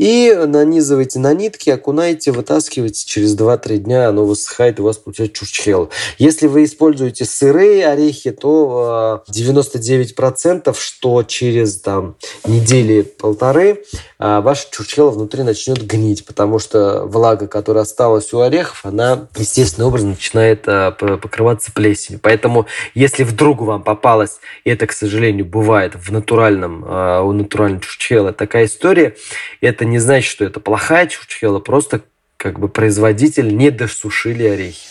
[0.00, 3.04] и нанизывайте на нитки, окунаете, вытаскиваете.
[3.06, 5.90] Через 2-3 дня оно высыхает, и у вас получается чурчхел.
[6.16, 13.84] Если вы используете сырые орехи, то 99% а, что через там, недели полторы
[14.20, 20.10] ваше чурчхело внутри начнет гнить, потому что влага, которая осталась у орехов, она естественным образом
[20.10, 22.20] начинает а, покрываться плесенью.
[22.22, 28.32] Поэтому, если вдруг вам попалось, и это, к сожалению, бывает в натуральном, у натурального чурчхела
[28.32, 29.16] такая история,
[29.60, 32.02] это не значит, что это плохая чурчхела, просто
[32.36, 34.88] как бы производитель не досушили орехи.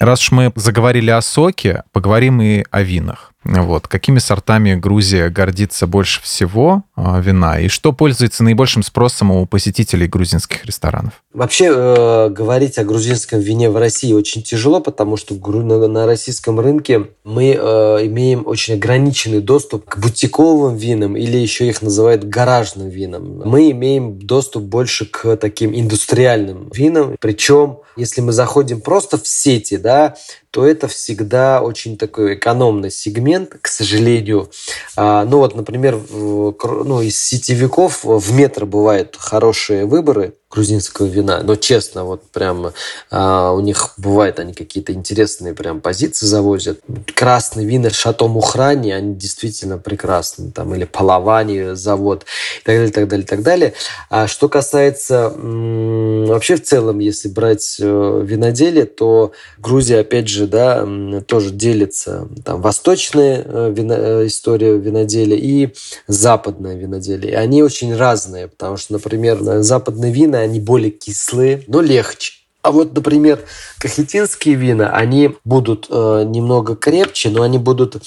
[0.00, 3.34] Раз уж мы заговорили о соке, поговорим и о винах.
[3.44, 3.88] Вот.
[3.88, 7.58] Какими сортами Грузия гордится больше всего э, вина?
[7.58, 11.14] И что пользуется наибольшим спросом у посетителей грузинских ресторанов?
[11.32, 16.60] Вообще э, говорить о грузинском вине в России очень тяжело, потому что на, на российском
[16.60, 22.88] рынке мы э, имеем очень ограниченный доступ к бутиковым винам или еще их называют гаражным
[22.88, 23.42] винам.
[23.44, 27.16] Мы имеем доступ больше к таким индустриальным винам.
[27.18, 30.16] Причем, если мы заходим просто в сети, да,
[30.50, 34.50] то это всегда очень такой экономный сегмент, к сожалению.
[34.96, 41.40] А, ну вот, например, ну, из сетевиков в метро бывают хорошие выборы, грузинского вина.
[41.44, 42.72] Но честно, вот прям
[43.10, 46.80] а, у них бывает, они какие-то интересные прям позиции завозят.
[47.14, 50.50] Красные вина Шато Мухрани, они действительно прекрасны.
[50.50, 52.24] Там, или Палавани завод
[52.60, 53.74] и так далее, так далее, так далее.
[54.08, 60.86] А что касается вообще в целом, если брать э, виноделие, то Грузия, опять же, да,
[61.26, 62.28] тоже делится.
[62.44, 65.74] Там восточная э, вино, э, история виноделия и
[66.08, 67.32] западное виноделие.
[67.32, 72.40] И они очень разные, потому что, например, западные вина они более кислые, но легче.
[72.62, 73.40] А вот, например,
[73.78, 78.02] кахетинские вина, они будут э, немного крепче, но они будут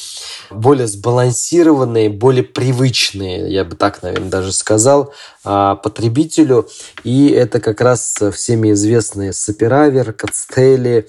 [0.52, 5.12] более сбалансированные, более привычные, я бы так, наверное, даже сказал,
[5.44, 6.70] э, потребителю.
[7.04, 11.08] И это как раз всеми известные Саперавер, Кацтели,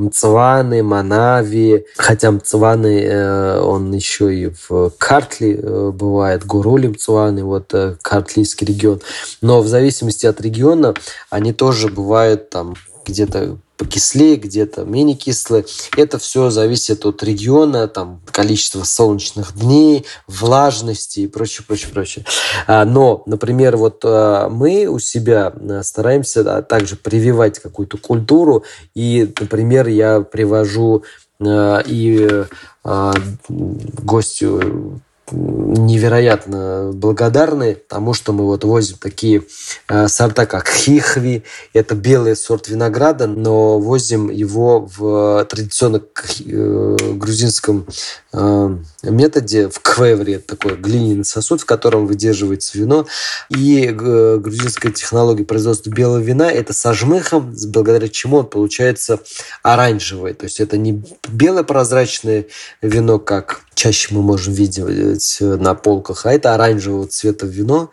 [0.00, 1.84] Мцваны, Манави.
[1.96, 8.66] Хотя Мцваны, э, он еще и в Картли э, бывает, Гурули Мцваны, вот э, Картлийский
[8.66, 9.00] регион.
[9.42, 10.94] Но в зависимости от региона
[11.28, 12.74] они тоже бывают там
[13.10, 15.64] где-то покислее, где-то менее кислые.
[15.96, 22.24] Это все зависит от региона, там, количества солнечных дней, влажности и прочее, прочее, прочее.
[22.66, 29.32] А, но, например, вот а, мы у себя а, стараемся также прививать какую-то культуру, и,
[29.40, 31.04] например, я привожу
[31.42, 32.44] и
[33.48, 35.00] гостю
[35.32, 39.42] невероятно благодарны тому, что мы вот возим такие
[39.88, 41.44] э, сорта, как хихви.
[41.72, 46.02] Это белый сорт винограда, но возим его в традиционно
[46.44, 47.86] э, грузинском
[48.32, 53.06] э, методе в квевре, такой глиняный сосуд, в котором выдерживается вино.
[53.48, 59.20] И грузинская технология производства белого вина– это со жмыхом, благодаря чему он получается
[59.62, 60.34] оранжевый.
[60.34, 62.46] То есть это не белое прозрачное
[62.82, 67.90] вино, как чаще мы можем видеть на полках, а это оранжевого цвета вино.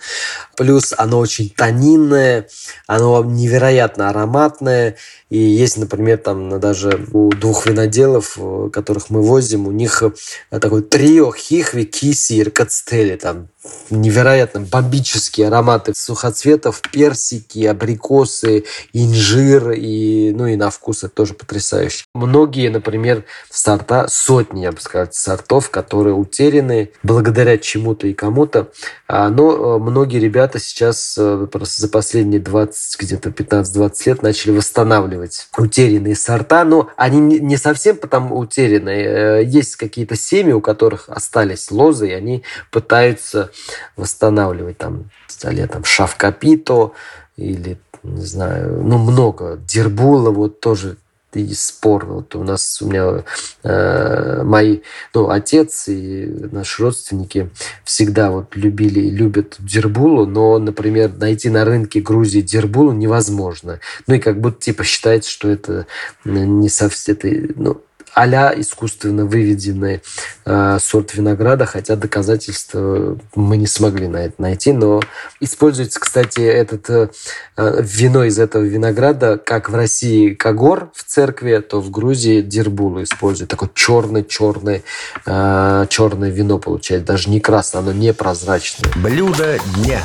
[0.56, 2.48] Плюс оно очень тонинное,
[2.88, 4.96] оно невероятно ароматное.
[5.30, 8.38] И есть, например, там даже у двух виноделов,
[8.72, 10.04] которых мы возим, у них
[10.50, 13.16] такой трио хихви, киси и ркацтели.
[13.16, 13.50] Там
[13.90, 22.06] невероятно бомбические ароматы сухоцветов, персики, абрикосы, инжир и, ну и на вкус это тоже потрясающе.
[22.14, 28.72] Многие, например, сорта, сотни, я бы сказал, сортов, которые утеряны благодаря чему-то и кому-то.
[29.08, 34.52] А, но э, многие ребята сейчас э, просто за последние 20, где-то 15-20 лет начали
[34.52, 36.64] восстанавливать утерянные сорта.
[36.66, 39.06] Но они не совсем потому утерянные.
[39.06, 43.52] Э, есть какие-то семьи, у которых остались лозы, и они пытаются
[43.96, 46.92] восстанавливать там, столе там Шавкапито
[47.36, 49.60] или не знаю, ну много.
[49.68, 50.98] Дербула вот тоже
[51.34, 52.06] и спор.
[52.06, 53.24] Вот у нас, у меня
[53.64, 54.80] э, мои,
[55.14, 57.50] ну, отец и наши родственники
[57.84, 63.80] всегда вот любили и любят дербулу, но, например, найти на рынке Грузии дербулу невозможно.
[64.08, 65.86] Ну, и как будто, типа, считается, что это
[66.26, 67.82] не совсем, это, ну,
[68.18, 70.02] а искусственно выведенный
[70.46, 74.74] э, сорт винограда, хотя доказательства мы не смогли на это найти.
[74.74, 75.02] Но
[75.40, 77.10] используется, кстати, этот э,
[77.58, 83.52] вино из этого винограда, как в России Кагор в церкви, то в Грузии Дербулу используют.
[83.52, 84.82] Такое черное-черное
[85.28, 87.06] э, черное вино получается.
[87.06, 88.92] Даже не красное, оно не прозрачное.
[88.96, 90.02] Блюдо дня.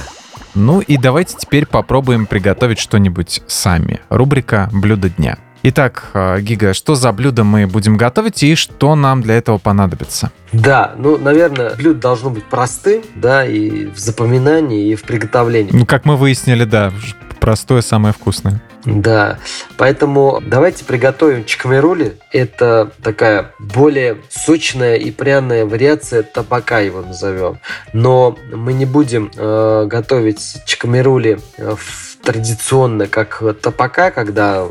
[0.54, 4.00] Ну и давайте теперь попробуем приготовить что-нибудь сами.
[4.10, 5.38] Рубрика «Блюдо дня».
[5.64, 10.32] Итак, э, Гига, что за блюдо мы будем готовить и что нам для этого понадобится?
[10.52, 15.70] Да, ну, наверное, блюдо должно быть простым, да, и в запоминании, и в приготовлении.
[15.72, 16.92] Ну, как мы выяснили, да,
[17.38, 18.60] простое самое вкусное.
[18.84, 19.38] Да,
[19.76, 22.18] поэтому давайте приготовим чикамерули.
[22.32, 27.58] Это такая более сочная и пряная вариация табака его назовем.
[27.92, 31.76] Но мы не будем э, готовить чикамерули э,
[32.24, 34.66] традиционно, как топака, когда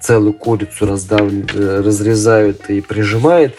[0.00, 1.30] целую курицу раздав...
[1.54, 3.54] разрезают и прижимают.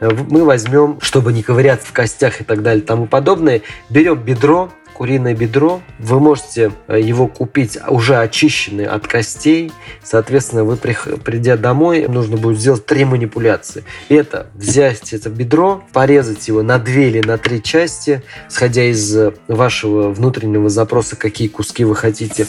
[0.00, 5.32] Мы возьмем, чтобы не ковыряться в костях и так далее тому подобное, берем бедро, куриное
[5.32, 5.80] бедро.
[6.00, 9.70] Вы можете э, его купить уже очищенное от костей.
[10.02, 13.84] Соответственно, вы, придя домой, нужно будет сделать три манипуляции.
[14.08, 19.34] Это взять это бедро, порезать его на две или на три части, сходя из э,
[19.46, 22.48] вашего внутреннего запроса, какие куски вы хотите.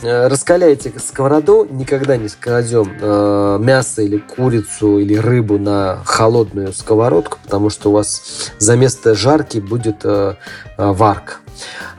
[0.00, 7.38] Э, раскаляйте сковороду, никогда не кладем э, мясо или курицу или рыбу на холодную сковородку,
[7.44, 10.36] потому что у вас за место жарки будет э,
[10.78, 11.34] э, варка.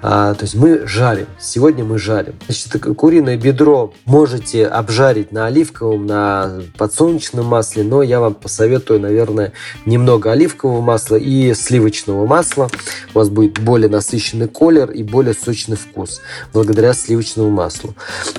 [0.01, 1.27] А, то есть мы жарим.
[1.39, 2.35] Сегодня мы жарим.
[2.47, 9.53] Значит, куриное бедро можете обжарить на оливковом, на подсолнечном масле, но я вам посоветую, наверное,
[9.85, 12.69] немного оливкового масла и сливочного масла.
[13.13, 16.21] У вас будет более насыщенный колер и более сочный вкус
[16.53, 17.93] благодаря сливочному маслу.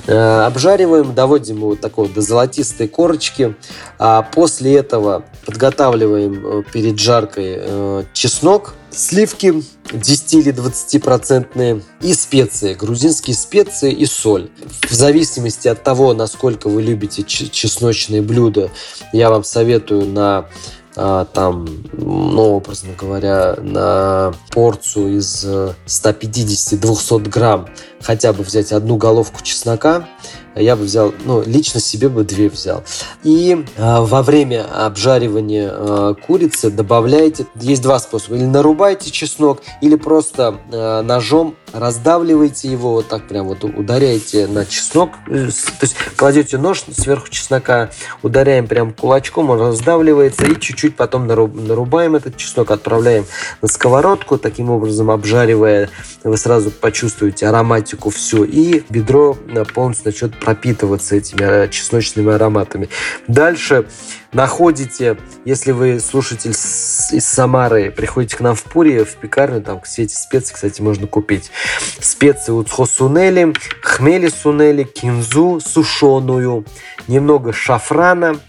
[0.07, 3.55] А, обжариваем, доводим его вот такой до золотистой корочки.
[3.97, 12.13] А после этого подготавливаем э, перед жаркой э, чеснок, сливки 10 или 20 процентные и
[12.13, 14.49] специи, грузинские специи и соль.
[14.83, 18.71] В зависимости от того, насколько вы любите чесночные блюда,
[19.13, 20.47] я вам советую на
[20.95, 27.69] а, там, ну, образно говоря, на порцию из 150-200 э, грамм
[28.01, 30.07] хотя бы взять одну головку чеснока,
[30.55, 32.83] я бы взял, ну, лично себе бы две взял.
[33.23, 39.95] И э, во время обжаривания э, курицы добавляйте, есть два способа, или нарубайте чеснок, или
[39.95, 46.57] просто э, ножом раздавливаете его, вот так прям вот ударяете на чеснок, то есть кладете
[46.57, 47.91] нож сверху чеснока,
[48.23, 53.25] ударяем прям кулачком, он раздавливается, и чуть-чуть потом нарубаем этот чеснок, отправляем
[53.61, 55.89] на сковородку, таким образом обжаривая,
[56.23, 57.47] вы сразу почувствуете
[57.89, 59.37] ароматику всю, и бедро
[59.73, 62.89] полностью начнет пропитываться этими э, чесночными ароматами.
[63.27, 63.85] Дальше
[64.31, 70.03] находите, если вы слушатель из Самары, приходите к нам в Пури, в пекарню, там все
[70.03, 71.51] эти специи, кстати, можно купить.
[71.99, 76.65] Специи уцхо сунели, хмели сунели, кинзу сушеную,
[77.07, 78.39] немного шафрана,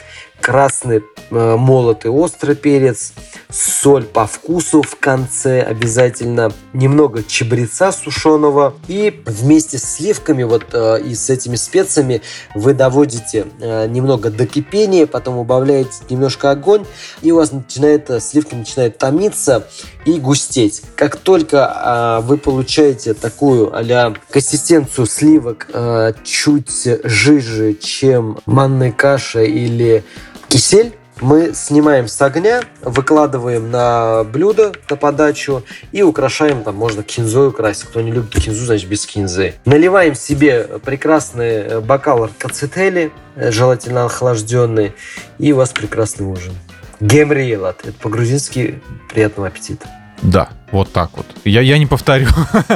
[0.41, 3.13] красный э, молотый острый перец,
[3.51, 11.03] соль по вкусу в конце обязательно, немного чабреца сушеного и вместе с сливками вот э,
[11.03, 12.23] и с этими специями
[12.55, 16.85] вы доводите э, немного до кипения, потом убавляете немножко огонь
[17.23, 19.67] и у вас начинает э, сливка начинает томиться
[20.05, 20.83] и густеть.
[20.97, 29.43] Как только э, вы получаете такую а консистенцию сливок э, чуть жиже, чем манная каша
[29.43, 30.05] или
[30.51, 37.49] кисель, мы снимаем с огня, выкладываем на блюдо на подачу и украшаем, там можно кинзой
[37.49, 37.85] украсить.
[37.85, 39.55] Кто не любит кинзу, значит без кинзы.
[39.65, 44.93] Наливаем себе прекрасный э, бокал аркацетели, э, желательно охлажденный,
[45.39, 46.55] и у вас прекрасный ужин.
[47.01, 47.81] Гемриелат.
[47.85, 49.89] Это по-грузински приятного аппетита.
[50.23, 51.27] Да, вот так вот.
[51.45, 52.29] Я, я не повторю.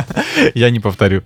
[0.55, 1.23] я не повторю.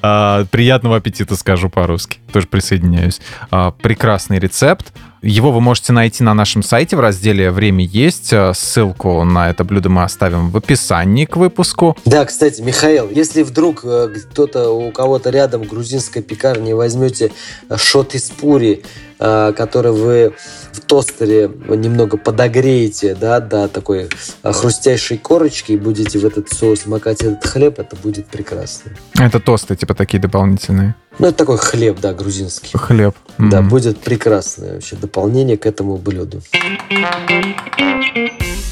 [0.00, 2.18] А, приятного аппетита скажу по-русски.
[2.32, 3.20] Тоже присоединяюсь.
[3.50, 4.92] А, прекрасный рецепт.
[5.26, 8.32] Его вы можете найти на нашем сайте в разделе «Время есть».
[8.32, 11.96] А, ссылку на это блюдо мы оставим в описании к выпуску.
[12.04, 17.32] Да, кстати, Михаил, если вдруг э, кто-то у кого-то рядом грузинской пекарни возьмете
[17.74, 20.34] шот из пури, э, который вы
[20.72, 24.08] в тостере немного подогреете, да, до такой
[24.42, 28.92] э, хрустящей корочки и будете в этот соус макать этот хлеб, это будет прекрасно.
[29.18, 30.94] Это тосты, типа такие дополнительные?
[31.18, 32.76] Ну, это такой хлеб, да, грузинский.
[32.76, 33.14] Хлеб.
[33.38, 33.68] Да, mm-hmm.
[33.68, 36.42] будет прекрасное вообще дополнение к этому блюду.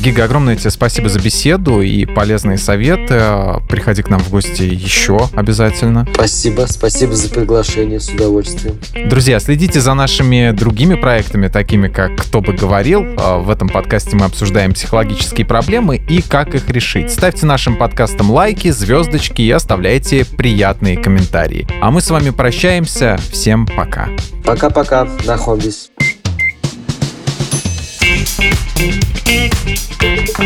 [0.04, 3.22] Гига, огромное тебе спасибо за беседу и полезные советы.
[3.70, 6.06] Приходи к нам в гости еще обязательно.
[6.12, 8.78] Спасибо, спасибо за приглашение, с удовольствием.
[9.08, 13.02] Друзья, следите за нашими другими проектами, такими как «Кто бы говорил».
[13.16, 17.10] А, в этом подкасте мы обсуждаем психологические проблемы и как их решить.
[17.10, 21.66] Ставьте нашим подкастам лайки, звездочки и оставляйте приятные комментарии.
[21.80, 23.18] А мы с вами прощаемся.
[23.32, 24.10] Всем пока.
[24.44, 25.08] Пока-пока.
[25.24, 25.88] Нахомбис.
[29.26, 29.73] Thank you.
[30.04, 30.38] Thank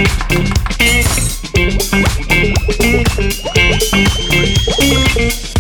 [5.19, 5.58] you.